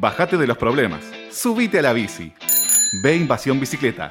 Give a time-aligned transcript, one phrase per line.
[0.00, 1.02] Bájate de los problemas.
[1.30, 2.32] Subite a la bici.
[3.02, 4.10] Ve Invasión Bicicleta.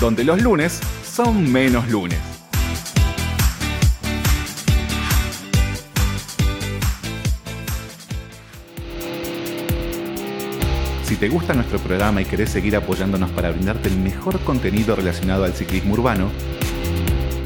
[0.00, 2.18] Donde los lunes son menos lunes.
[11.04, 15.44] Si te gusta nuestro programa y querés seguir apoyándonos para brindarte el mejor contenido relacionado
[15.44, 16.32] al ciclismo urbano,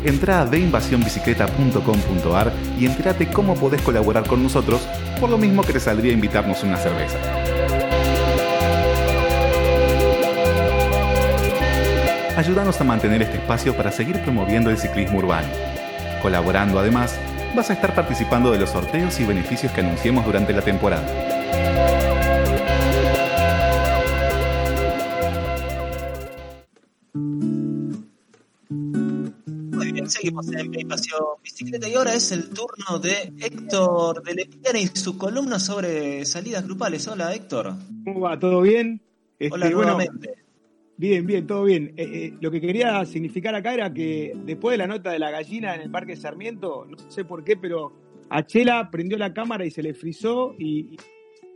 [0.05, 4.81] entra a deinvasionbicicleta.com.ar y entérate cómo podés colaborar con nosotros,
[5.21, 7.19] por lo mismo que te saldría invitarnos una cerveza.
[12.37, 15.49] Ayúdanos a mantener este espacio para seguir promoviendo el ciclismo urbano.
[16.23, 17.19] Colaborando además,
[17.55, 21.07] vas a estar participando de los sorteos y beneficios que anunciemos durante la temporada.
[30.11, 34.87] Seguimos en Mi Pasión Bicicleta y ahora es el turno de Héctor de Lepiana y
[34.89, 37.07] su columna sobre salidas grupales.
[37.09, 37.75] Hola Héctor.
[38.05, 38.39] ¿Cómo va?
[38.39, 39.01] ¿Todo bien?
[39.39, 40.35] Este, Hola bueno, nuevamente.
[40.97, 41.95] bien, bien, todo bien.
[41.97, 45.31] Eh, eh, lo que quería significar acá era que después de la nota de la
[45.31, 47.93] gallina en el Parque Sarmiento, no sé por qué, pero
[48.29, 50.97] a Chela prendió la cámara y se le frizó y,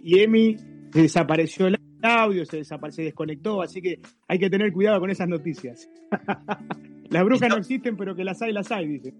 [0.02, 0.56] y Emi
[0.90, 2.62] desapareció el audio, se
[3.02, 5.88] desconectó, así que hay que tener cuidado con esas noticias.
[7.10, 9.14] las brujas no existen, pero que las hay, las hay, dice.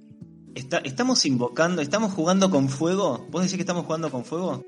[0.55, 3.27] Está- estamos invocando, estamos jugando con fuego.
[3.31, 4.63] ¿Vos decís que estamos jugando con fuego?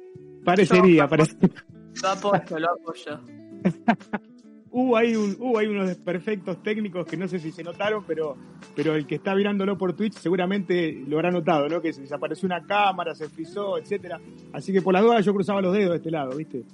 [0.45, 1.65] Parecería, parecería.
[2.03, 3.21] Lo apoyo, lo apoyo.
[4.71, 8.37] Hubo ahí, un, hubo ahí unos desperfectos técnicos que no sé si se notaron, pero,
[8.75, 11.81] pero el que está mirándolo por Twitch seguramente lo habrá notado, ¿no?
[11.81, 14.21] Que se desapareció una cámara, se frizó, etcétera.
[14.53, 16.65] Así que por las dudas yo cruzaba los dedos de este lado, ¿viste?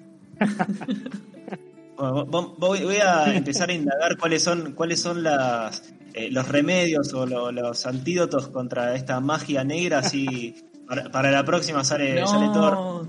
[1.97, 2.25] Bueno,
[2.59, 7.27] voy, voy a empezar a indagar cuáles son, cuáles son las, eh, los remedios o
[7.27, 9.99] lo- los antídotos contra esta magia negra.
[9.99, 10.55] Así
[10.87, 12.27] para, para la próxima sale, No.
[12.27, 13.09] sale Thor.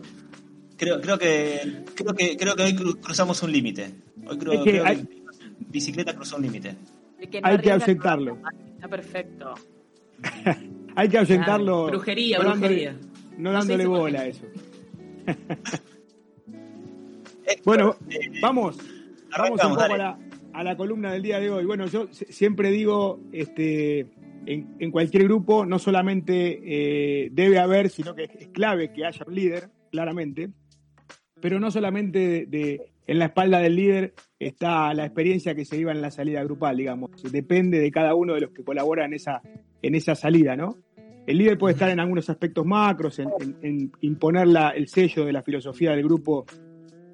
[0.77, 3.93] Creo, creo que creo que creo que hoy cru- cruzamos un límite.
[4.27, 5.23] Hoy creo, Es que creo hay- que
[5.69, 6.75] bicicleta cruzó un límite.
[7.19, 8.38] El que no Hay que aceptarlo.
[8.75, 9.53] Está perfecto.
[10.95, 11.83] Hay que ahuyentarlo.
[11.85, 12.97] Claro, brujería, no dándole- brujería.
[13.38, 14.45] No dándole bola a eso.
[17.66, 20.17] Bueno, eh, vamos, vamos un arrancamos, poco a la,
[20.53, 21.66] a la columna del día de hoy.
[21.66, 24.08] Bueno, yo si- siempre digo, este,
[24.46, 26.59] en, cualquier grupo no solamente
[27.25, 30.50] eh, debe haber, sino que es clave que haya un líder, claramente,
[31.41, 35.91] pero no solamente de, en la espalda del líder está la experiencia que se lleva
[35.91, 37.12] en la salida grupal, digamos.
[37.31, 39.41] Depende de cada uno de los que colaboran en esa,
[39.81, 40.78] en esa salida, ¿no?
[41.25, 45.25] El líder puede estar en algunos aspectos macros, en, en- en imponer la- el sello
[45.25, 46.46] de la filosofía del grupo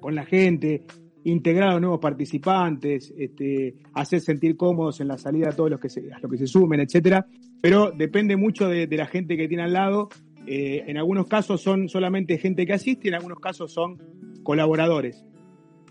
[0.00, 0.82] con la gente,
[1.24, 5.88] integrar a nuevos participantes, este, hacer sentir cómodos en la salida a todos los que
[5.88, 7.26] se, que se sumen, etcétera.
[7.60, 10.08] Pero depende mucho de, la gente que tiene al lado.
[10.46, 13.98] Eh, en algunos casos son solamente gente que asiste, en algunos casos son
[14.42, 15.24] colaboradores.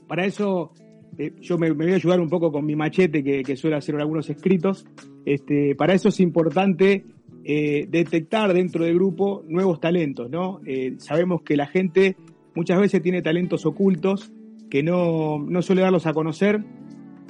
[0.07, 0.73] Para eso
[1.17, 3.95] eh, yo me, voy a ayudar un poco con mi machete que, que suele hacer
[3.95, 4.85] algunos escritos.
[5.25, 7.05] Este, para eso es importante
[7.43, 10.59] eh, detectar dentro del grupo nuevos talentos, ¿no?
[10.97, 12.17] Sabemos que la gente
[12.55, 14.31] muchas veces tiene talentos ocultos
[14.69, 16.63] que no, no suele darlos a conocer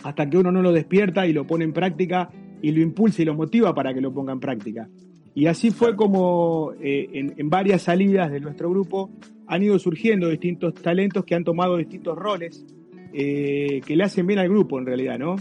[0.03, 2.29] hasta que uno no lo despierta y lo pone en práctica
[2.61, 4.89] y lo impulsa y lo motiva para que lo ponga en práctica.
[5.35, 9.09] Y así fue como eh, en, en varias salidas de nuestro grupo
[9.47, 12.65] han ido surgiendo distintos talentos que han tomado distintos roles
[13.11, 15.37] eh, que le hacen bien al grupo en realidad, ¿no?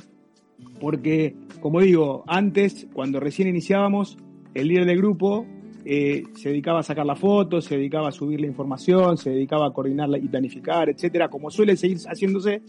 [0.80, 4.16] Porque, como digo, antes, cuando recién iniciábamos,
[4.54, 5.47] el líder del grupo
[5.84, 9.66] eh, se dedicaba a sacar la foto, se dedicaba a subir la información, se dedicaba
[9.66, 12.62] a coordinarla y planificar, etcétera, como suele seguir haciéndose,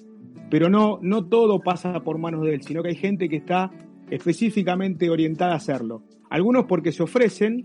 [0.49, 3.71] pero no, no todo pasa por manos de él, sino que hay gente que está
[4.09, 6.03] específicamente orientada a hacerlo.
[6.29, 7.63] Algunos porque se ofrecen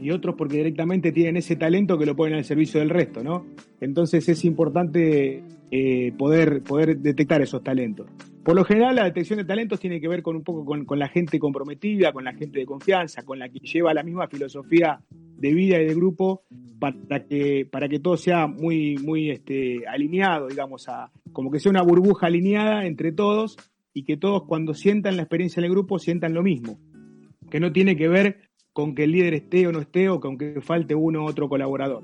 [0.00, 3.46] y otros porque directamente tienen ese talento que lo ponen al servicio del resto, ¿no?
[3.80, 8.06] Entonces es importante eh, poder, poder detectar esos talentos.
[8.48, 10.98] Por lo general, la detección de talentos tiene que ver con un poco con, con
[10.98, 15.00] la gente comprometida, con la gente de confianza, con la que lleva la misma filosofía
[15.10, 16.44] de vida y de grupo
[16.80, 21.68] para que, para que todo sea muy, muy este, alineado, digamos, a, como que sea
[21.68, 23.58] una burbuja alineada entre todos
[23.92, 26.80] y que todos cuando sientan la experiencia del grupo sientan lo mismo.
[27.50, 30.38] Que no tiene que ver con que el líder esté o no esté o con
[30.38, 32.02] que falte uno u otro colaborador.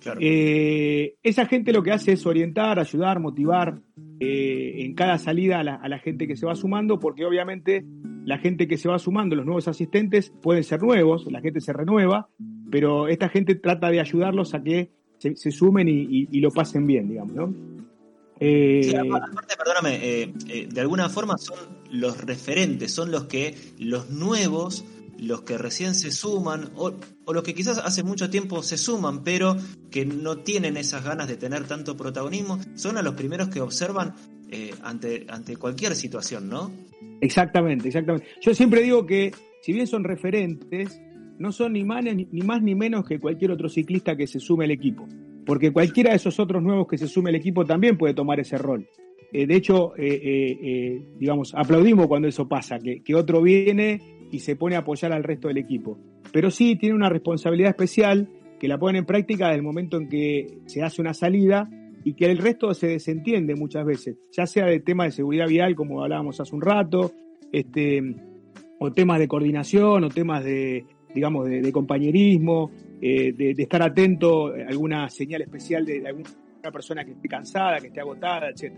[0.00, 0.20] Claro.
[0.22, 3.82] Eh, esa gente lo que hace es orientar, ayudar, motivar
[4.20, 7.84] eh, en cada salida a la, a la gente que se va sumando, porque obviamente
[8.24, 11.72] la gente que se va sumando, los nuevos asistentes, pueden ser nuevos, la gente se
[11.72, 12.28] renueva,
[12.70, 16.50] pero esta gente trata de ayudarlos a que se, se sumen y, y- y lo
[16.50, 17.54] pasen bien, digamos, ¿no?
[18.38, 21.58] Eh, Sí, apa- aparte, perdóname, eh, eh, de alguna forma son
[21.90, 24.84] los referentes, son los que los nuevos
[25.20, 26.94] los que recién se suman o,
[27.32, 29.56] los que quizás hace mucho tiempo se suman, pero
[29.90, 34.14] que no tienen esas ganas de tener tanto protagonismo, son a los primeros que observan
[34.50, 36.72] eh, ante, ante cualquier situación, ¿no?
[37.20, 38.26] Exactamente, exactamente.
[38.40, 39.32] Yo siempre digo que
[39.62, 41.00] si bien son referentes,
[41.38, 44.64] no son ni más ni, más ni menos que cualquier otro ciclista que se sume
[44.64, 45.06] al equipo.
[45.44, 48.56] Porque cualquiera de esos otros nuevos que se sume al equipo también puede tomar ese
[48.58, 48.88] rol.
[49.32, 54.56] Eh, de hecho, eh, digamos, aplaudimos cuando eso pasa, que, que otro viene y se
[54.56, 55.98] pone a apoyar al resto del equipo.
[56.32, 58.28] Pero sí tiene una responsabilidad especial
[58.58, 61.68] que la ponen en práctica desde el momento en que se hace una salida
[62.04, 65.74] y que el resto se desentiende muchas veces, ya sea de temas de seguridad vial,
[65.74, 67.12] como hablábamos hace un rato,
[67.52, 68.02] este,
[68.78, 70.84] o temas de coordinación, o temas de,
[71.14, 76.30] digamos, de, compañerismo, eh, de, estar atento a alguna señal especial de, alguna
[76.72, 78.72] persona que esté cansada, que esté agotada, etc.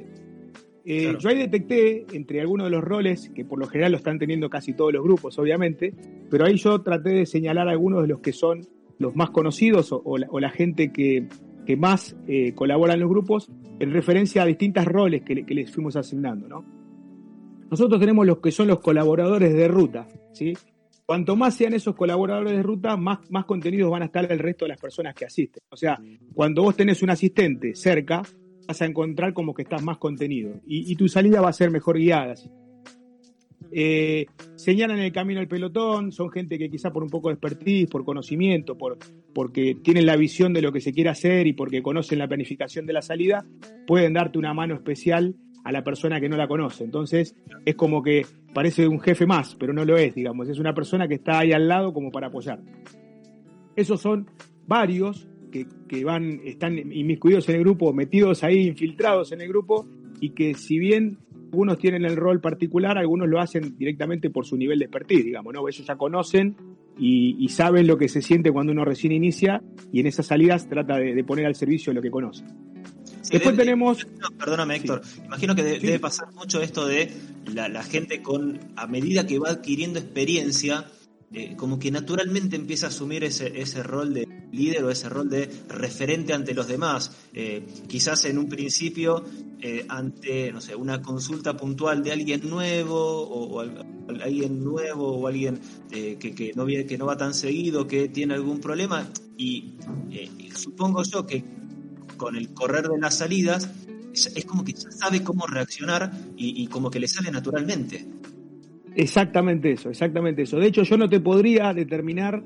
[0.85, 4.19] Eh, yo ahí detecté entre algunos de los roles, que por lo general lo están
[4.19, 5.95] teniendo casi todos los grupos, obviamente,
[6.31, 8.67] pero ahí yo traté de señalar algunos de los que son
[8.99, 11.29] los más conocidos o la gente que,
[11.65, 16.49] que más eh, colaboran los grupos en referencia a distintos roles que, les fuimos asignando.
[16.49, 16.65] ¿no?
[17.71, 20.09] Nosotros tenemos los que son los colaboradores de ruta.
[20.33, 20.55] ¿sí?
[21.07, 24.65] Cuanto más sean esos colaboradores de ruta, más, más contenidos van a estar el resto
[24.65, 25.63] de las personas que asisten.
[25.71, 26.01] O sea,
[26.35, 28.23] cuando vos tenés un asistente cerca,
[28.67, 31.99] vas a encontrar como que estás más contenido y, tu salida va a ser mejor
[31.99, 32.35] guiada.
[33.75, 37.89] Eh, señalan el camino al pelotón, son gente que quizá por un poco de expertise,
[37.89, 38.99] por conocimiento, por,
[39.33, 42.85] porque tienen la visión de lo que se quiere hacer y porque conocen la planificación
[42.85, 43.47] de la salida,
[43.87, 45.35] pueden darte una mano especial
[45.65, 46.85] a la persona que no la conoce.
[46.85, 47.35] Entonces
[47.65, 51.09] es como que parece un jefe más, pero no lo es, digamos, es una persona
[51.09, 52.61] que está ahí al lado como para apoyar.
[53.75, 54.27] Esos son
[54.67, 59.87] varios que, que van, están inmiscuidos en el grupo, metidos ahí, infiltrados en el grupo,
[60.21, 61.19] y que si bien
[61.53, 65.53] algunos tienen el rol particular, algunos lo hacen directamente por su nivel de expertise, digamos,
[65.53, 65.69] ¿no?
[65.69, 66.57] Ellos ya conocen
[66.99, 69.63] y, saben lo que se siente cuando uno recién inicia
[69.93, 72.43] y en esas salidas trata de, poner al servicio lo que conoce.
[73.31, 74.07] Después tenemos...
[74.39, 75.03] perdóname, Héctor.
[75.27, 77.11] Imagino que debe pasar mucho esto de
[77.53, 80.87] la, gente con, a medida que va adquiriendo experiencia,
[81.35, 85.29] eh, como que naturalmente empieza a asumir ese, ese rol de líder o ese rol
[85.29, 87.11] de referente ante los demás.
[87.33, 89.25] Eh, quizás en un principio,
[89.61, 93.61] eh, ante, no sé, una consulta puntual de alguien nuevo o,
[94.23, 95.59] alguien nuevo o alguien
[95.91, 99.75] que, que, no, que no va tan seguido, que tiene algún problema, y
[100.55, 101.45] supongo yo que
[102.17, 103.69] con el correr de las salidas,
[104.13, 108.07] es, como que ya sabe cómo reaccionar y, como que le sale naturalmente.
[108.95, 110.59] Exactamente eso, exactamente eso.
[110.59, 112.43] De hecho, yo no te podría determinar,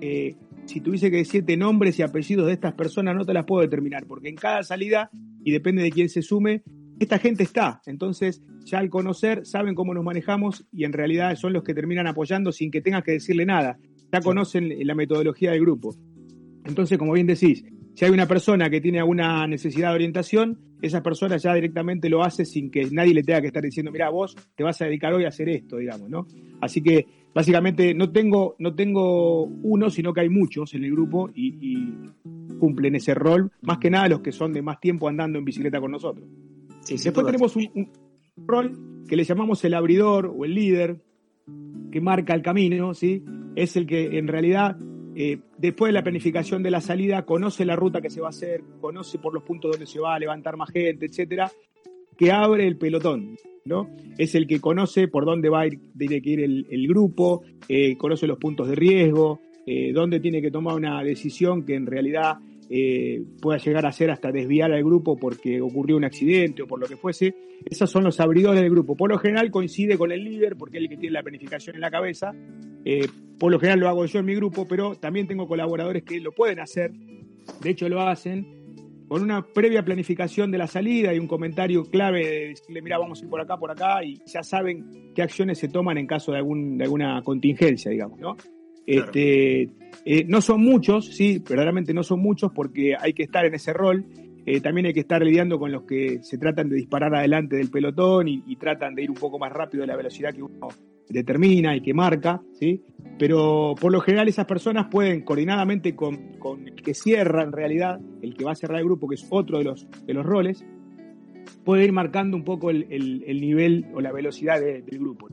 [0.00, 0.36] eh,
[0.72, 4.06] si tuviese que decirte nombres y apellidos de estas personas, no te las puedo determinar,
[4.06, 5.10] porque en cada salida,
[5.44, 6.62] y depende de quién se sume,
[6.98, 7.82] esta gente está.
[7.84, 12.06] Entonces, ya al conocer, saben cómo nos manejamos y en realidad son los que terminan
[12.06, 13.78] apoyando sin que tengas que decirle nada.
[14.10, 15.94] Ya conocen la metodología del grupo.
[16.64, 17.64] Entonces, como bien decís,
[17.94, 22.22] si hay una persona que tiene alguna necesidad de orientación, esa persona ya directamente lo
[22.22, 25.12] hace sin que nadie le tenga que estar diciendo, mira, vos te vas a dedicar
[25.12, 26.26] hoy a hacer esto, digamos, ¿no?
[26.60, 31.30] Así que básicamente no tengo, no tengo uno, sino que hay muchos en el grupo
[31.34, 31.88] y,
[32.58, 35.80] cumplen ese rol, más que nada los que son de más tiempo andando en bicicleta
[35.80, 36.28] con nosotros.
[36.88, 37.88] Después tenemos un, un,
[38.46, 41.02] rol que le llamamos el abridor o el líder,
[41.90, 43.24] que marca el camino, ¿sí?
[43.56, 44.76] Es el que en realidad
[45.14, 48.30] eh, después de la planificación de la salida, conoce la ruta que se va a
[48.30, 51.50] hacer, conoce por los puntos donde se va a levantar más gente, etcétera,
[52.16, 53.90] que abre el pelotón, ¿no?
[54.18, 57.96] Es el que conoce por dónde va a ir, tiene que ir el, grupo, eh,
[57.96, 62.38] conoce los puntos de riesgo, eh, dónde tiene que tomar una decisión que en realidad
[62.68, 66.80] eh, pueda llegar a ser hasta desviar al grupo porque ocurrió un accidente o por
[66.80, 67.34] lo que fuese.
[67.64, 68.96] Esos son los abridores del grupo.
[68.96, 71.82] Por lo general coincide con el líder porque es el que tiene la planificación en
[71.82, 72.32] la cabeza.
[73.38, 76.32] Por lo general lo hago yo en mi grupo, pero también tengo colaboradores que lo
[76.32, 76.92] pueden hacer.
[77.60, 78.61] De hecho lo hacen
[79.12, 83.20] con una previa planificación de la salida y un comentario clave de decirle, mira, vamos
[83.20, 86.32] a ir por acá, por acá, y ya saben qué acciones se toman en caso
[86.32, 88.38] de, algún, de alguna contingencia, digamos, ¿no?
[88.86, 89.68] Este,
[90.06, 93.74] eh, no son muchos, sí, verdaderamente no son muchos porque hay que estar en ese
[93.74, 94.06] rol.
[94.46, 97.68] Eh, también hay que estar lidiando con los que se tratan de disparar adelante del
[97.68, 100.68] pelotón y, tratan de ir un poco más rápido de la velocidad que uno
[101.08, 102.82] determina y que marca, ¿sí?
[103.18, 106.32] Pero por lo general esas personas pueden coordinadamente con,
[106.66, 109.58] el que cierra en realidad, el que va a cerrar el grupo, que es otro
[109.58, 110.64] de los, de los roles,
[111.64, 112.88] puede ir marcando un poco el,
[113.40, 115.28] nivel o la velocidad del grupo.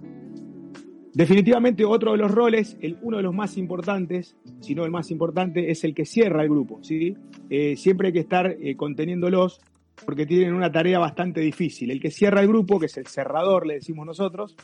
[1.14, 5.10] Definitivamente otro de los roles, el, uno de los más importantes, si no el más
[5.10, 6.80] importante, es el que cierra el grupo.
[6.84, 7.16] ¿sí?
[7.50, 9.60] Eh, siempre hay que estar eh, conteniéndolos
[10.06, 11.92] porque tienen una tarea bastante difícil.
[11.92, 14.56] El que cierra el grupo, que es el cerrador, le decimos nosotros,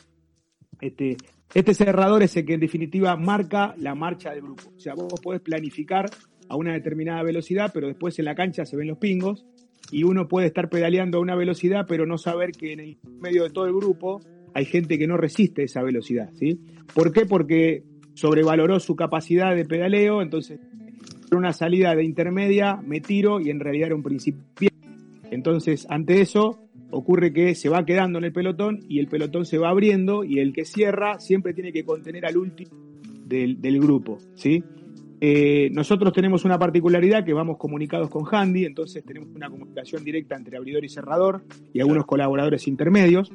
[0.80, 1.16] Este,
[1.54, 4.62] este cerrador es el que en definitiva marca la marcha del grupo.
[4.76, 6.10] O sea, vos podés planificar
[6.48, 9.44] a una determinada velocidad, pero después en la cancha se ven los pingos
[9.90, 13.44] y uno puede estar pedaleando a una velocidad, pero no saber que en el medio
[13.44, 14.20] de todo el grupo
[14.54, 16.60] hay gente que no resiste esa velocidad, ¿sí?
[16.94, 17.26] ¿Por qué?
[17.26, 20.60] Porque sobrevaloró su capacidad de pedaleo, entonces
[21.32, 24.70] una salida de intermedia, me tiro y en realidad era un principio.
[25.30, 29.58] Entonces, ante eso, ocurre que se va quedando en el pelotón y el pelotón se
[29.58, 32.70] va abriendo y el que cierra siempre tiene que contener al último
[33.26, 34.62] del, grupo, ¿sí?
[35.20, 40.36] Eh, nosotros tenemos una particularidad que vamos comunicados con Handy, entonces tenemos una comunicación directa
[40.36, 43.32] entre abridor y cerrador y algunos colaboradores intermedios,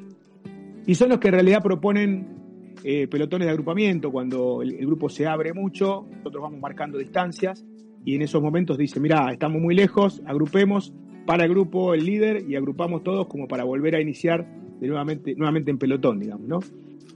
[0.86, 2.42] y son los que en realidad proponen
[2.84, 7.64] eh, pelotones de agrupamiento, cuando el, grupo se abre mucho, nosotros vamos marcando distancias
[8.04, 10.94] y en esos momentos dice, mira, estamos muy lejos, agrupemos,
[11.26, 14.48] para el grupo el líder y agrupamos todos como para volver a iniciar
[14.80, 16.60] de nuevamente, nuevamente en pelotón, digamos, ¿no?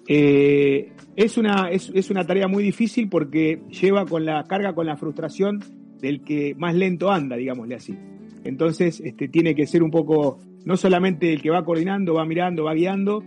[0.07, 4.85] Eh, es, una, es, es, una tarea muy difícil porque lleva con la carga, con
[4.85, 5.59] la frustración
[5.99, 7.97] del que más lento anda, digámosle así.
[8.43, 12.63] Entonces, este, tiene que ser un poco, no solamente el que va coordinando, va mirando,
[12.63, 13.23] va guiando,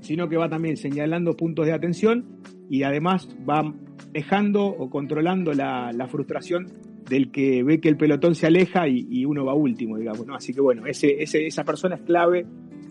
[0.00, 2.26] sino que va también señalando puntos de atención
[2.68, 3.72] y además va
[4.12, 6.66] dejando o controlando la, frustración
[7.08, 10.34] del que ve que el pelotón se aleja y, uno va último, digamos, ¿no?
[10.34, 12.46] Así que bueno, ese, esa persona es clave.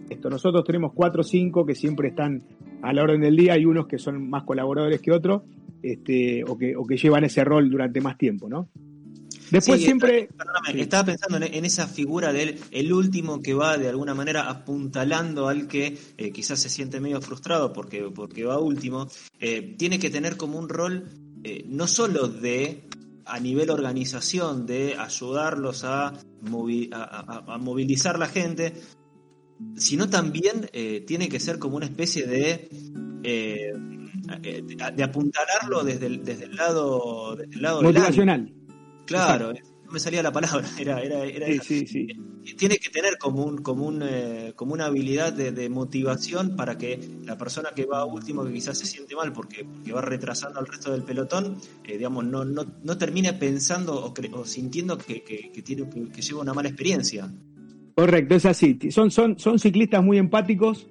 [0.10, 2.44] Esto, nosotros tenemos cuatro o cinco que siempre están
[2.82, 5.44] a la orden del día y unos que son más colaboradores que otros,
[5.82, 8.70] este, o, que, o que llevan ese rol durante más tiempo, ¿no?
[9.52, 10.30] Después siempre.
[10.74, 15.68] estaba pensando en, esa figura del el último que va de alguna manera apuntalando al
[15.68, 19.10] que eh, quizás se siente medio frustrado porque, porque va último.
[19.42, 21.10] Eh, tiene que tener como un rol
[21.44, 22.84] eh, no solo de
[23.32, 28.74] a nivel organización, de ayudarlos a, a, movilizar la gente,
[29.76, 30.70] sino también
[31.08, 32.70] tiene que ser como una especie de.
[33.22, 38.54] de, apuntalarlo desde el, desde el lado, desde el lado motivacional.
[39.06, 42.08] Claro, no me salía la palabra, era, era, era sí, sí,
[42.58, 47.00] Tiene que tener como un, como un, eh, como una habilidad de, motivación para que
[47.26, 50.68] la persona que va último, que quizás se siente mal porque, porque va retrasando al
[50.68, 55.90] resto del pelotón, eh, digamos, no, no, no termine pensando o, sintiendo que, que, tiene,
[55.90, 57.32] que, lleva una mala experiencia.
[57.96, 58.78] Correcto, es así.
[58.90, 60.88] Son, son, son ciclistas muy empáticos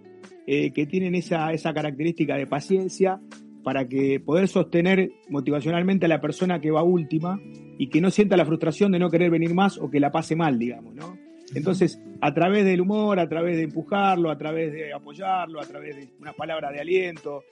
[0.47, 3.21] eh, que tienen esa, esa característica de paciencia
[3.63, 7.41] para que poder sostener motivacionalmente a la persona que va última
[7.79, 10.37] y que no sienta la frustración de no querer venir más o que la pase
[10.37, 11.17] mal, digamos, ¿no?
[11.55, 15.97] Entonces, a través del humor, a través de empujarlo, a través de apoyarlo, a través
[15.97, 17.43] de una palabra de aliento,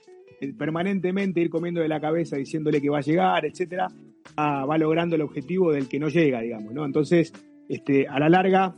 [0.57, 3.89] permanentemente ir comiendo de la cabeza diciéndole que va a llegar, etcétera,
[4.37, 6.85] va logrando el objetivo del que no llega, digamos, ¿no?
[6.85, 7.33] Entonces,
[7.67, 8.75] este, a la larga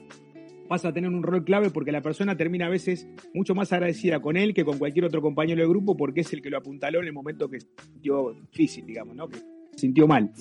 [0.71, 4.21] pasa a tener un rol clave porque la persona termina a veces mucho más agradecida
[4.21, 7.01] con él que con cualquier otro compañero del grupo porque es el que lo apuntaló
[7.01, 9.27] en el momento que sintió difícil, digamos, ¿no?
[9.27, 9.37] Que
[9.75, 10.31] sintió mal.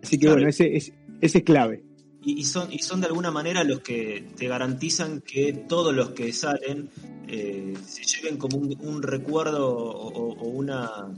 [0.00, 1.82] Así que bueno, ese, ese, es clave.
[2.22, 6.32] Y, son, y son de alguna manera los que te garantizan que todos los que
[6.32, 6.88] salen
[7.26, 11.08] eh, se lleven como un, recuerdo o, una,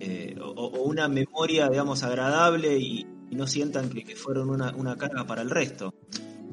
[0.00, 5.40] eh, o, una memoria, digamos, agradable y, no sientan que, fueron una, una, carga para
[5.40, 5.94] el resto.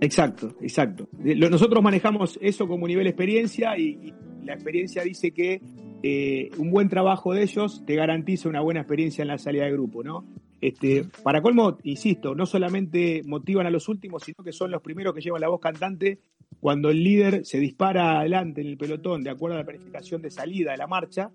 [0.01, 1.07] Exacto, exacto.
[1.17, 5.59] Nosotros manejamos eso como nivel experiencia y, la experiencia dice que
[6.03, 9.71] eh, un buen trabajo de ellos te garantiza una buena experiencia en la salida de
[9.71, 10.23] grupo, ¿no?
[10.61, 15.15] Este, para colmo, insisto, no solamente motivan a los últimos, sino que son los primeros
[15.15, 16.19] que llevan la voz cantante
[16.59, 20.31] cuando el líder se dispara adelante en el pelotón de acuerdo a la planificación de
[20.31, 21.31] salida de la marcha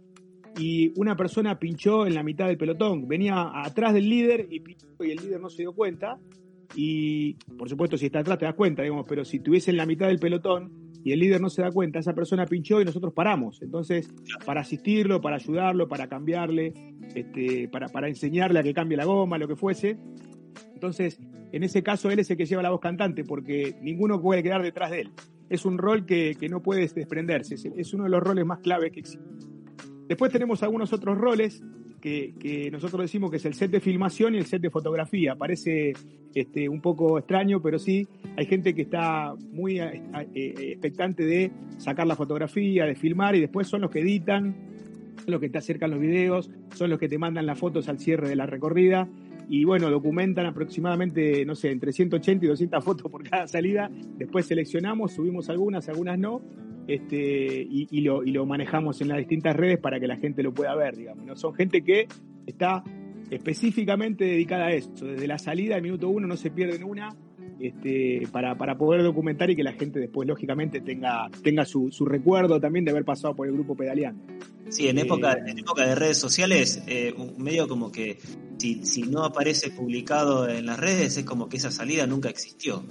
[0.58, 4.86] y una persona pinchó en la mitad del pelotón, venía atrás del líder y pinchó
[5.00, 6.18] y el líder no se dio cuenta
[6.74, 9.86] y por supuesto si está atrás te das cuenta, digamos, pero si estuviese en la
[9.86, 13.12] mitad del pelotón y el líder no se da cuenta, esa persona pinchó y nosotros
[13.14, 13.62] paramos.
[13.62, 14.08] Entonces,
[14.44, 16.74] para asistirlo, para ayudarlo, para cambiarle,
[17.14, 19.98] este, para, para enseñarle a que cambie la goma, lo que fuese.
[20.74, 21.18] Entonces,
[21.52, 24.62] en ese caso, él es el que lleva la voz cantante, porque ninguno puede quedar
[24.62, 25.10] detrás de él.
[25.48, 28.92] Es un rol que, que no puede desprenderse, es uno de los roles más claves
[28.92, 29.38] que existen.
[30.06, 31.62] Después tenemos algunos otros roles
[32.00, 35.36] que, nosotros decimos que es el set de filmación y el set de fotografía.
[35.36, 35.92] Parece
[36.34, 40.02] este, un poco extraño, pero sí, hay gente que está muy eh,
[40.34, 44.54] eh, expectante de sacar la fotografía, de filmar, y después son los que editan,
[45.22, 47.98] son los que te acercan los videos, son los que te mandan las fotos al
[47.98, 49.08] cierre de la recorrida.
[49.48, 53.90] Y bueno, documentan aproximadamente, no sé, entre 180 y 200 fotos por cada salida.
[54.16, 56.40] Después seleccionamos, subimos algunas, algunas no
[56.94, 60.52] este, y, lo, y, lo, manejamos en las distintas redes para que la gente lo
[60.52, 61.24] pueda ver, digamos.
[61.24, 61.36] ¿no?
[61.36, 62.08] Son gente que
[62.46, 62.82] está
[63.30, 64.90] específicamente dedicada a eso.
[65.04, 67.14] Desde la salida del minuto uno no se pierden una
[67.60, 72.06] este, para, para poder documentar y que la gente después, lógicamente, tenga, tenga su, su
[72.06, 74.24] recuerdo también de haber pasado por el grupo pedaleando.
[74.68, 78.18] Sí, en época, en época de redes sociales, eh, un medio como que
[78.58, 82.82] si, si no aparece publicado en las redes, es como que esa salida nunca existió.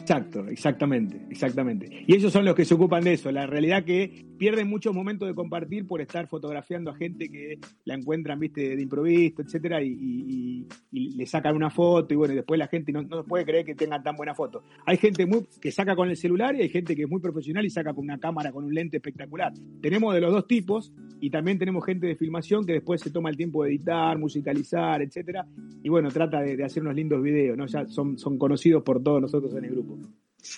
[0.00, 2.04] Exacto, exactamente, exactamente.
[2.06, 3.30] Y ellos son los que se ocupan de eso.
[3.30, 7.94] La realidad que pierden muchos momentos de compartir por estar fotografiando a gente que la
[7.94, 12.92] encuentran, viste, de improviso, etcétera, y, le sacan una foto y bueno, después la gente
[12.92, 14.62] no, no, puede creer que tengan tan buena foto.
[14.86, 17.64] Hay gente muy, que saca con el celular y hay gente que es muy profesional
[17.66, 19.52] y saca con una cámara, con un lente espectacular.
[19.82, 23.30] Tenemos de los dos tipos y también tenemos gente de filmación que después se toma
[23.30, 25.46] el tiempo de editar, musicalizar, etcétera,
[25.82, 27.66] y bueno, trata de, hacer unos lindos videos, ¿no?
[27.66, 29.89] Ya son conocidos por todos nosotros en el grupo.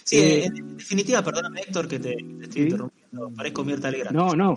[0.04, 4.10] Sí, eh, en definitiva, perdóname Héctor que te, estoy interrumpiendo, parezco Mirta Alegra.
[4.10, 4.54] No, no.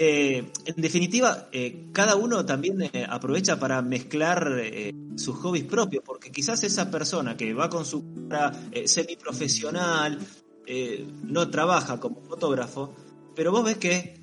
[0.00, 4.62] Eh, en definitiva, eh, cada uno también aprovecha para mezclar
[5.16, 8.52] sus hobbies propios, porque quizás esa persona que va con su cara
[8.84, 10.20] semiprofesional,
[11.24, 12.94] no trabaja como fotógrafo,
[13.34, 14.14] pero vos ves que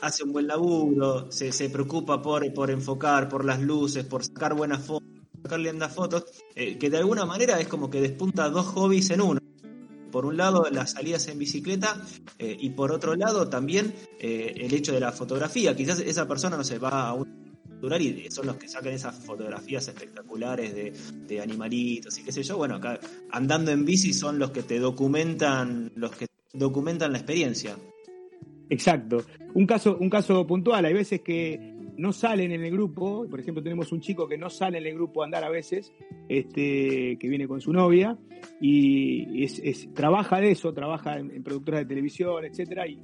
[0.00, 4.54] hace un buen laburo, se, se preocupa por, por enfocar, por las luces, por sacar
[4.54, 5.11] buenas fotos
[5.42, 9.20] sacarle lindas fotos, eh, que de alguna manera es como que despunta dos hobbies en
[9.20, 9.40] uno.
[10.10, 12.00] Por un lado, las salidas en bicicleta
[12.38, 15.74] eh, y por otro lado también eh, el hecho de la fotografía.
[15.74, 17.42] Quizás esa persona no se va a un
[17.98, 20.92] y son los que sacan esas fotografías espectaculares de,
[21.26, 22.56] de, animalitos y qué sé yo.
[22.56, 23.00] Bueno, acá
[23.32, 27.76] andando en bici son los que te documentan, los que documentan la experiencia.
[28.70, 29.24] Exacto.
[29.54, 33.62] Un caso, un caso puntual, hay veces que no salen en el grupo, por ejemplo
[33.62, 35.92] tenemos un chico que no sale en el grupo a andar a veces,
[36.28, 38.18] este, que viene con su novia
[38.60, 39.46] y
[39.94, 43.00] trabaja de eso, trabaja en, productoras de televisión, etcétera, y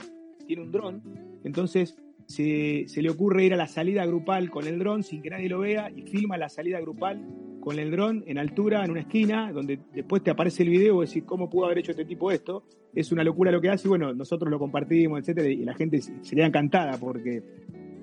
[0.46, 1.02] tiene un dron,
[1.44, 1.96] entonces
[2.28, 5.60] se, le ocurre ir a la salida grupal con el dron sin que nadie lo
[5.60, 7.26] vea y filma la salida grupal
[7.60, 11.06] con el dron en altura, en una esquina, donde después te aparece el video y
[11.06, 12.64] decís, ¿cómo pudo haber hecho este tipo esto?
[12.94, 16.00] Es una locura lo que hace y bueno, nosotros lo compartimos, etcétera, y la gente
[16.22, 17.42] sería encantada porque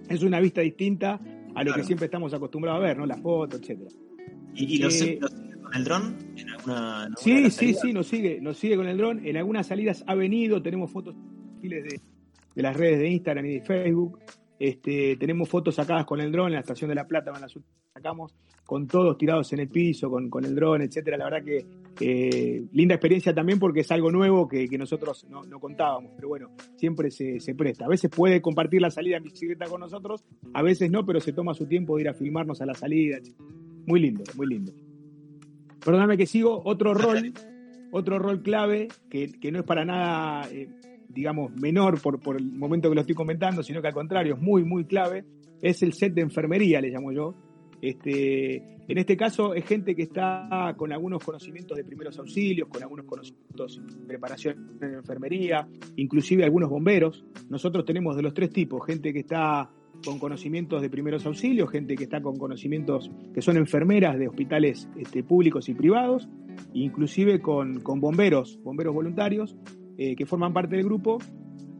[0.09, 1.19] es una vista distinta
[1.53, 3.05] a lo que siempre estamos acostumbrados a ver, ¿no?
[3.05, 3.89] La foto, etcétera.
[4.53, 6.15] ¿Y, lo, sigue, con el dron?
[6.37, 9.25] ¿En alguna, sí, sí, sí, nos sigue, nos sigue con el dron.
[9.25, 11.15] En algunas salidas ha venido, tenemos fotos
[11.61, 11.99] de,
[12.55, 14.19] de las redes de Instagram y de Facebook.
[14.59, 17.47] Este, tenemos fotos sacadas con el dron en la estación de La Plata, en la
[17.93, 18.33] sacamos
[18.65, 21.17] con todos tirados en el piso, con, con el dron, etcétera.
[21.17, 21.65] La verdad que
[22.01, 27.11] eh, linda experiencia también porque es algo nuevo que, nosotros no, contábamos, pero bueno, siempre
[27.11, 27.85] se, presta.
[27.85, 31.31] A veces puede compartir la salida en bicicleta con nosotros, a veces no, pero se
[31.31, 33.19] toma su tiempo de ir a filmarnos a la salida.
[33.85, 34.73] Muy lindo, muy lindo.
[35.83, 37.33] Perdóname que sigo, otro rol,
[37.91, 40.49] otro rol clave que, no es para nada...
[40.51, 40.67] Eh,
[41.09, 44.41] digamos, menor por, por el momento que lo estoy comentando, sino que al contrario es
[44.41, 45.25] muy, muy clave,
[45.61, 47.35] es el set de enfermería, le llamo yo.
[47.81, 48.55] Este,
[48.87, 53.05] en este caso es gente que está con algunos conocimientos de primeros auxilios, con algunos
[53.05, 57.25] conocimientos de preparación en enfermería, inclusive algunos bomberos.
[57.49, 59.69] Nosotros tenemos de los tres tipos, gente que está
[60.03, 64.87] con conocimientos de primeros auxilios, gente que está con conocimientos que son enfermeras de hospitales
[64.97, 66.27] este, públicos y privados,
[66.73, 69.55] inclusive con, con bomberos, bomberos voluntarios,
[69.97, 71.19] eh, que forman parte del grupo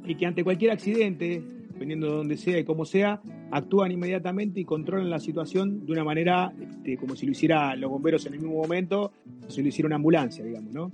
[0.05, 4.65] y que ante cualquier accidente, dependiendo de dónde sea y cómo sea, actúan inmediatamente y
[4.65, 8.39] controlan la situación de una manera este, como si lo hiciera los bomberos en el
[8.39, 9.11] mismo momento,
[9.45, 10.91] o si lo hiciera una ambulancia, digamos, ¿no?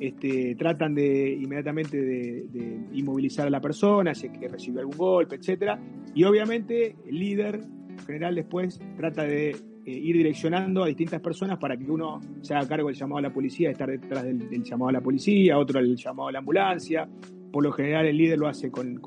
[0.00, 5.36] Este, tratan de inmediatamente de, inmovilizar a la persona, si es que recibió algún golpe,
[5.36, 5.78] etcétera,
[6.14, 7.60] y obviamente el líder
[8.06, 12.68] general después trata de eh, ir direccionando a distintas personas para que uno se haga
[12.68, 15.96] cargo del llamado a la policía, estar detrás del, llamado a la policía, otro el
[15.96, 17.08] llamado a la ambulancia.
[17.52, 19.00] Por lo general el líder lo hace con,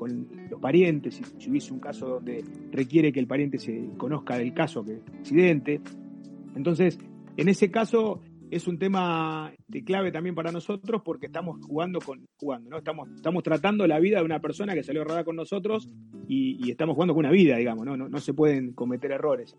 [0.50, 4.54] los parientes, si, si, hubiese un caso donde requiere que el pariente se conozca del
[4.54, 5.80] caso, que es accidente.
[6.54, 6.98] Entonces,
[7.36, 12.26] en ese caso es un tema de clave también para nosotros porque estamos jugando con
[12.38, 12.78] jugando, ¿no?
[12.78, 15.88] Estamos, estamos tratando la vida de una persona que salió rodada con nosotros
[16.28, 17.96] y, estamos jugando con una vida, digamos, ¿no?
[17.96, 19.56] No, no se pueden cometer errores.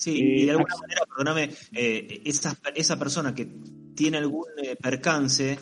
[0.00, 3.46] Sí, y de eh, alguna manera, perdóname, eh, esa, esa, persona que
[3.94, 5.58] tiene algún eh, percance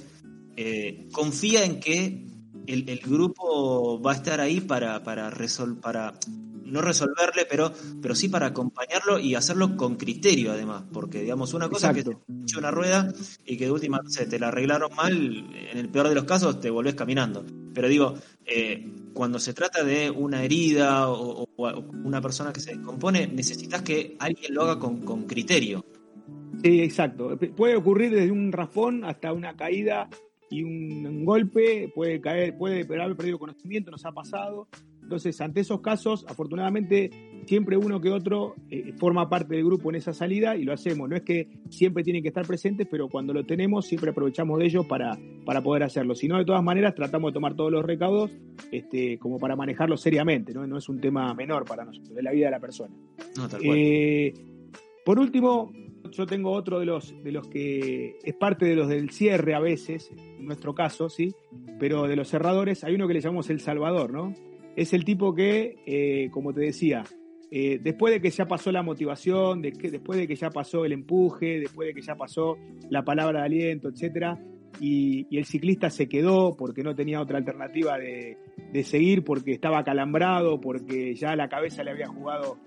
[1.13, 2.25] confía en que
[2.67, 5.33] el, el, grupo va a estar ahí para, para,
[5.81, 6.15] para
[6.65, 11.69] no resolverle, pero, pero sí para acompañarlo y hacerlo con criterio además, porque digamos, una
[11.69, 12.17] cosa es que te
[12.57, 13.13] una rueda
[13.45, 16.61] y que de última se te la arreglaron mal, en el peor de los casos
[16.61, 17.45] te volvés caminando.
[17.75, 21.49] Pero digo, eh, cuando se trata de una herida o,
[22.05, 25.85] una persona que se descompone, necesitas que alguien lo haga con, con criterio.
[26.63, 27.37] Sí, exacto.
[27.57, 30.09] Puede ocurrir desde un raspón hasta una caída
[30.51, 34.69] y un, golpe, puede caer, puede haber perdido conocimiento, nos ha pasado,
[35.09, 37.09] Entonces, ante esos casos, afortunadamente,
[37.47, 41.09] siempre uno que otro eh, forma parte del grupo en esa salida y lo hacemos.
[41.09, 44.67] No es que siempre tienen que estar presentes, pero cuando lo tenemos, siempre aprovechamos de
[44.67, 46.15] ellos para, para poder hacerlo.
[46.15, 48.31] Si no, de todas maneras, tratamos de tomar todos los recaudos
[48.71, 50.67] este, como para manejarlo seriamente, ¿no?
[50.67, 52.95] No es un tema menor para nosotros, de la vida de la persona.
[53.63, 54.35] Eh,
[55.07, 55.73] por último,
[56.13, 59.59] yo tengo otro de los, de los que es parte de los del cierre a
[59.59, 61.35] veces, en nuestro caso, ¿sí?
[61.81, 64.35] Pero de los cerradores, hay uno que le llamamos El Salvador, ¿no?
[64.77, 67.05] Es el tipo que, eh, como te decía,
[67.51, 71.61] eh, después de que ya pasó la motivación, después de que ya pasó el empuje,
[71.61, 72.57] después de que ya pasó
[72.91, 74.39] la palabra de aliento, etcétera,
[74.81, 78.37] y, el ciclista se quedó porque no tenía otra alternativa de,
[78.73, 82.59] de seguir, porque estaba calambrado, porque ya la cabeza le había jugado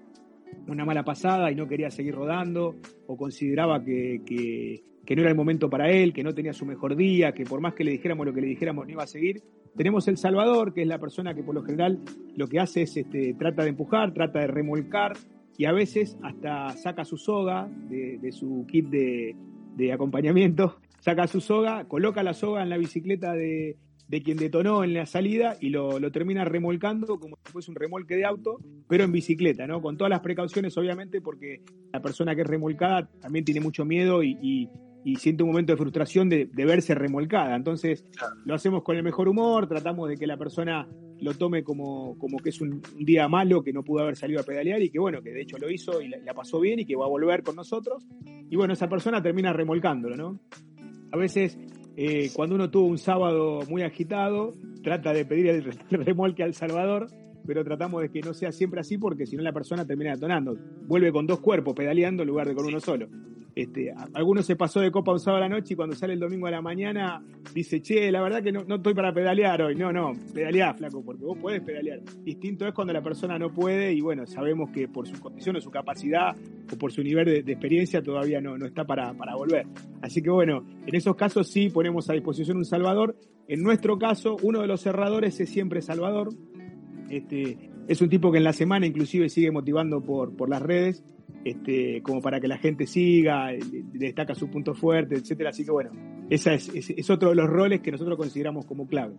[0.67, 2.75] una mala pasada y no quería seguir rodando,
[3.07, 6.95] o consideraba que, que, no era el momento para él, que no tenía su mejor
[6.95, 9.43] día, que por más que le dijéramos lo que le dijéramos no iba a seguir.
[9.75, 11.99] Tenemos el Salvador, que es la persona que por lo general
[12.35, 15.13] lo que hace es este, trata de empujar, trata de remolcar
[15.57, 21.85] y a veces hasta saca su soga de, su kit de, acompañamiento, saca su soga,
[21.85, 23.77] coloca la soga en la bicicleta de,
[24.11, 28.17] de quien detonó en la salida y lo, termina remolcando como si fuese un remolque
[28.17, 28.57] de auto,
[28.89, 29.81] pero en bicicleta, ¿no?
[29.81, 31.61] Con todas las precauciones, obviamente, porque
[31.93, 34.69] la persona que es remolcada también tiene mucho miedo y,
[35.17, 37.55] siente un momento de frustración de, verse remolcada.
[37.55, 38.05] Entonces,
[38.45, 40.87] lo hacemos con el mejor humor, tratamos de que la persona
[41.19, 44.43] lo tome como, como que es un, día malo, que no pudo haber salido a
[44.43, 46.95] pedalear y que, bueno, que de hecho lo hizo y la pasó bien y que
[46.95, 48.03] va a volver con nosotros.
[48.49, 50.39] Y bueno, esa persona termina remolcándolo, ¿no?
[51.11, 51.57] A veces
[51.97, 57.07] eh, cuando uno tuvo un sábado muy agitado, trata de pedir el remolque al Salvador,
[57.45, 60.57] pero tratamos de que no sea siempre así porque si no la persona termina detonando.
[60.87, 63.07] Vuelve con dos cuerpos pedaleando en lugar de con uno solo.
[63.61, 66.19] Este, alguno se pasó de copa un sábado a la noche y cuando sale el
[66.19, 69.75] domingo a la mañana dice, che, la verdad que no, no estoy para pedalear hoy.
[69.75, 71.99] No, no, pedaleá, flaco, porque vos podés pedalear.
[72.23, 75.61] Distinto es cuando la persona no puede y bueno, sabemos que por su condición o
[75.61, 76.35] su capacidad
[76.73, 79.67] o por su nivel de, experiencia todavía no, no está para, para volver.
[80.01, 83.15] Así que bueno, en esos casos sí ponemos a disposición un Salvador.
[83.47, 86.29] En nuestro caso, uno de los cerradores es siempre Salvador.
[87.09, 91.03] Este, es un tipo que en la semana inclusive sigue motivando por, por las redes
[91.43, 93.51] este, como para que la gente siga,
[93.93, 95.49] destaca su punto fuerte, etcétera.
[95.49, 95.91] Así que bueno,
[96.29, 99.15] ese es, otro de los roles que nosotros consideramos como clave.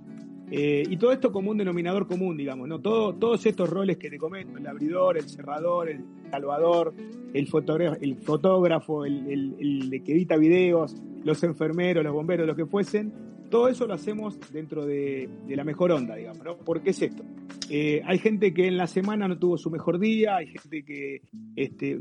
[0.51, 2.79] Eh, y todo esto como un denominador común, digamos, ¿no?
[2.79, 6.94] Todo, todos estos roles que te comento, el abridor, el cerrador, el salvador,
[7.33, 10.94] el, fotógrafo, el, fotógrafo, el, que edita videos,
[11.25, 13.12] los enfermeros, los bomberos, lo que fuesen,
[13.53, 16.57] todo eso lo hacemos dentro de, la mejor onda, digamos, ¿no?
[16.57, 17.23] ¿Por qué es esto?
[17.69, 21.21] Eh, hay gente que en la semana no tuvo su mejor día, hay gente que
[21.55, 21.99] este,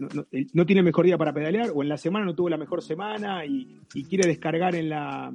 [0.54, 2.82] no, tiene el mejor día para pedalear, o en la semana no tuvo la mejor
[2.82, 5.34] semana y, quiere descargar en la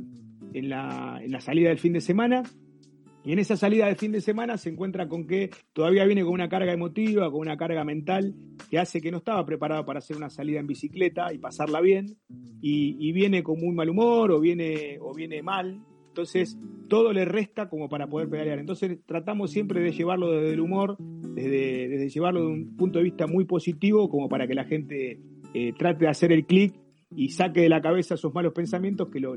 [1.40, 2.42] salida del fin de semana.
[3.22, 6.33] Y en esa salida de fin de semana se encuentra con que todavía viene con
[6.33, 8.35] una carga emotiva, con una carga mental
[8.70, 12.16] que hace que no estaba preparado para hacer una salida en bicicleta y pasarla bien.
[12.62, 15.83] Y, y viene con muy mal humor o viene, o viene mal
[16.16, 16.57] entonces,
[16.88, 18.59] todo le resta como para poder pedalear.
[18.59, 23.26] Entonces, tratamos siempre de llevarlo desde el humor, desde, llevarlo de un punto de vista
[23.26, 25.20] muy positivo, como para que la gente
[25.52, 26.72] eh, trate de hacer el clic
[27.14, 29.37] y saque de la cabeza esos malos pensamientos que lo,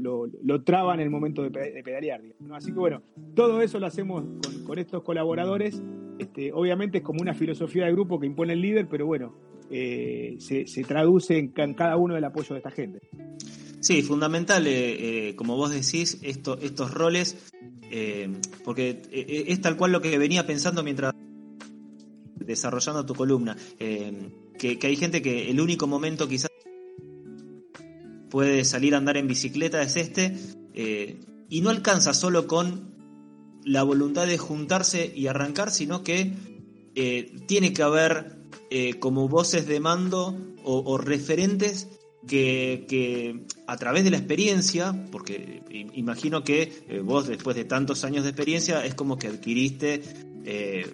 [0.63, 2.21] traban en el momento de, pedalear.
[2.53, 3.01] Así que bueno,
[3.35, 4.23] todo eso lo hacemos
[4.65, 5.83] con, estos colaboradores.
[6.17, 9.35] Este, obviamente es como una filosofía de grupo que impone el líder, pero bueno,
[9.69, 13.01] eh, se, traduce en, en cada uno del apoyo de esta gente.
[13.81, 17.37] Sí, fundamental, eh, eh, como vos decís, esto, estos roles,
[17.91, 18.29] eh,
[18.65, 21.13] porque es tal cual lo que venía pensando mientras
[22.35, 26.49] desarrollando tu columna, que, hay gente que el único momento quizás
[28.29, 30.35] puede salir a andar en bicicleta es este,
[31.49, 32.95] y no alcanza solo con
[33.63, 36.33] la voluntad de juntarse y arrancar, sino que
[37.47, 38.39] tiene que haber
[38.99, 41.87] como voces de mando o referentes
[42.27, 45.61] que, a través de la experiencia, porque
[45.93, 50.01] imagino que eh, vos después de tantos años de experiencia es como que adquiriste
[50.43, 50.91] eh,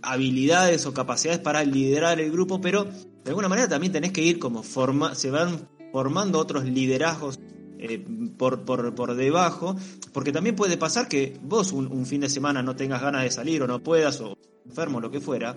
[0.00, 4.38] habilidades o capacidades para liderar el grupo, pero de alguna manera también tenés que ir
[4.38, 7.40] como forma, se van formando otros liderazgos
[7.80, 7.98] eh,
[8.38, 9.74] por, por, por, debajo,
[10.12, 13.30] porque también puede pasar que vos un, un, fin de semana no tengas ganas de
[13.32, 15.56] salir o no puedas o enfermo lo que fuera,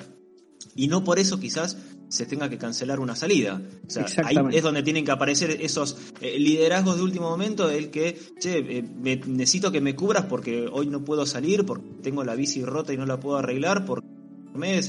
[0.76, 1.78] y no por eso quizás
[2.14, 3.60] se tenga que cancelar una salida.
[3.88, 7.90] O sea, ahí es donde tienen que aparecer esos eh, liderazgos de último momento, el
[7.90, 8.84] que, che, eh,
[9.26, 12.98] necesito que me cubras porque hoy no puedo salir, porque tengo la bici rota y
[12.98, 14.08] no la puedo arreglar, porque
[14.54, 14.80] me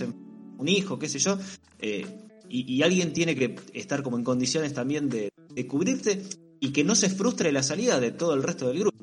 [0.58, 1.38] un hijo, qué sé yo.
[1.78, 2.04] Eh,
[2.50, 6.22] y, alguien tiene que estar como en condiciones también de, de cubrirte
[6.60, 8.98] y que no se frustre la salida de todo el resto del grupo.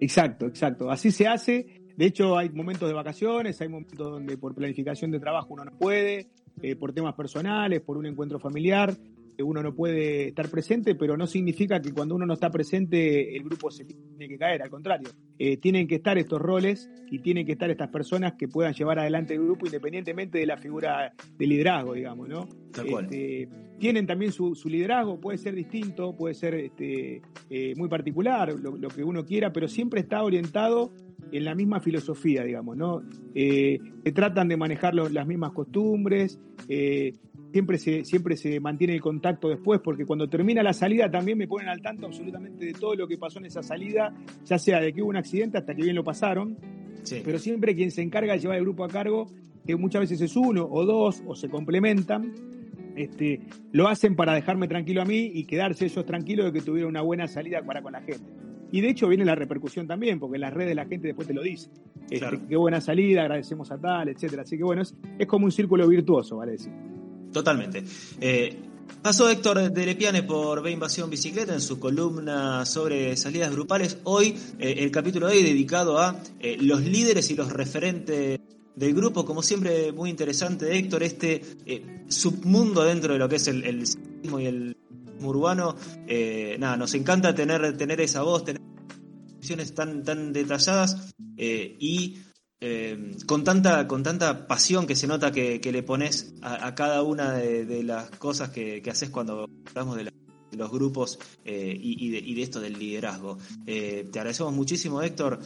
[0.00, 0.88] Exacto, exacto.
[0.88, 5.18] Así se hace de hecho, hay momentos de vacaciones, hay momentos donde por planificación de
[5.18, 6.28] trabajo uno no puede,
[6.62, 8.94] eh, por temas personales, por un encuentro familiar,
[9.42, 13.44] uno no puede estar presente, pero no significa que cuando uno no está presente el
[13.44, 15.08] grupo se tiene que caer, al contrario.
[15.38, 18.98] Eh, tienen que estar estos roles y tienen que estar estas personas que puedan llevar
[18.98, 22.48] adelante el grupo independientemente de la figura de liderazgo, digamos, ¿no?
[22.84, 28.88] Este, tienen también su, liderazgo, puede ser distinto, puede ser este, eh, muy particular, lo,
[28.88, 30.92] que uno quiera, pero siempre está orientado
[31.32, 33.02] en la misma filosofía, digamos, ¿no?
[33.34, 36.38] Eh, se tratan de manejar las mismas costumbres,
[36.68, 37.14] eh,
[37.52, 41.46] siempre se, siempre se mantiene el contacto después, porque cuando termina la salida también me
[41.46, 44.14] ponen al tanto absolutamente de todo lo que pasó en esa salida,
[44.44, 46.56] ya sea de que hubo un accidente hasta que bien lo pasaron,
[47.24, 49.26] pero siempre quien se encarga de llevar el grupo a cargo,
[49.66, 52.32] que muchas veces es uno o dos o se complementan,
[52.96, 53.40] este,
[53.72, 57.02] lo hacen para dejarme tranquilo a mí y quedarse ellos tranquilos de que tuvieron una
[57.02, 58.47] buena salida para con la gente.
[58.70, 61.34] Y de hecho viene la repercusión también, porque en las redes la gente después te
[61.34, 61.70] lo dice.
[62.10, 64.42] Este, qué buena salida, agradecemos a tal, etcétera.
[64.42, 66.72] Así que bueno, es, es como un círculo virtuoso, vale decir.
[67.32, 67.84] Totalmente.
[68.20, 68.56] Eh,
[69.02, 73.98] pasó Héctor de Lepiane por Ve Invasión Bicicleta en su columna sobre salidas grupales.
[74.04, 78.40] Hoy, eh, el capítulo de hoy dedicado a eh, los líderes y los referentes
[78.74, 79.24] del grupo.
[79.24, 81.42] Como siempre, muy interesante, Héctor, este
[82.08, 83.84] submundo dentro de lo que es el, el
[84.22, 84.76] y el
[85.22, 85.76] urbano.
[86.58, 88.62] nada, nos encanta tener, tener esa voz, tener
[89.38, 92.18] visiones tan, tan detalladas y
[92.60, 97.34] eh, con, tanta, con tanta pasión que se nota que, le pones a, cada una
[97.34, 100.12] de, las cosas que, haces cuando hablamos de,
[100.56, 103.38] los grupos eh, y, de, esto del liderazgo.
[103.64, 105.38] Eh, te agradecemos muchísimo, Héctor,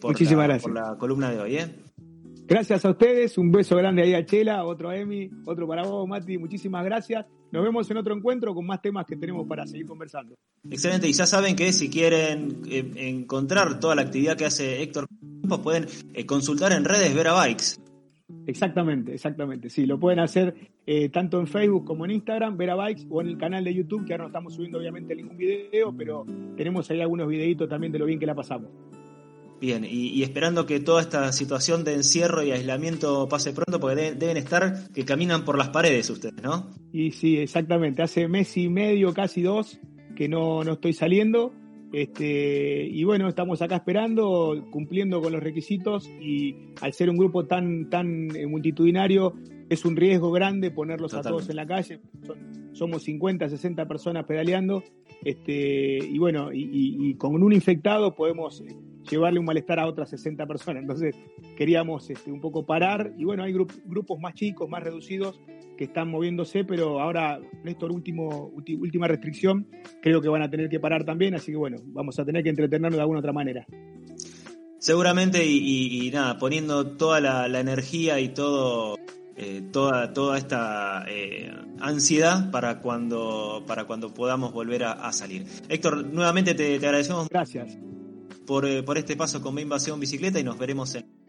[0.00, 1.58] por, la, por la columna de hoy.
[2.46, 6.06] Gracias a ustedes, un beso grande ahí a Chela, otro a Emi, otro para vos,
[6.06, 7.24] Mati, muchísimas gracias.
[7.50, 10.34] Nos vemos en otro encuentro con más temas que tenemos para seguir conversando.
[10.68, 15.06] Excelente, y ya saben que si quieren encontrar toda la actividad que hace Héctor
[15.62, 17.76] pueden eh, consultar en redes Vera Bikes.
[18.46, 19.70] Exactamente, exactamente.
[19.70, 20.54] Sí, lo pueden hacer
[20.86, 24.04] eh, tanto en Facebook como en Instagram, Vera Bikes, o en el canal de YouTube,
[24.04, 26.26] que ahora no estamos subiendo obviamente ningún video, pero
[26.56, 28.70] tenemos ahí algunos videitos también de lo bien que la pasamos.
[29.64, 34.36] Bien, y, esperando que toda esta situación de encierro y aislamiento pase pronto, porque deben
[34.36, 36.70] estar que caminan por las paredes ustedes, ¿no?
[36.92, 38.02] Y sí, exactamente.
[38.02, 39.78] Hace mes y medio, casi dos,
[40.16, 41.52] que no, no estoy saliendo
[41.94, 47.46] este, y bueno, estamos acá esperando, cumpliendo con los requisitos y al ser un grupo
[47.46, 49.34] tan, tan eh, multitudinario,
[49.68, 52.00] es un riesgo grande ponerlos a todos en la calle.
[52.72, 54.82] somos 50, 60 personas pedaleando.
[55.22, 58.74] Este, y bueno, y, con un infectado podemos eh,
[59.14, 60.82] llevarle un malestar a otras 60 personas.
[60.82, 61.16] Entonces
[61.56, 63.12] queríamos este, un poco parar.
[63.16, 65.40] Y bueno, hay grupos más chicos, más reducidos,
[65.76, 69.66] que están moviéndose, pero ahora esta último, última restricción
[70.00, 72.50] creo que van a tener que parar también, así que bueno, vamos a tener que
[72.50, 73.66] entretenernos de alguna otra manera.
[74.78, 78.96] Seguramente y, nada, poniendo toda la, energía y todo,
[79.34, 81.50] eh, toda, toda esta eh,
[81.80, 85.46] ansiedad para cuando, para cuando podamos volver a, salir.
[85.70, 87.28] Héctor, nuevamente te, agradecemos.
[87.30, 87.78] Gracias.
[88.46, 91.23] Por, eh, por este paso con Mi Invasión Bicicleta y nos veremos en